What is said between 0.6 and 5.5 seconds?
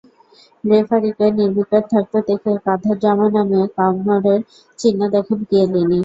রেফারিকে নির্বিকার থাকতে দেখে কাঁধের জামা নামিয়ে কামড়ের চিহ্ন দেখান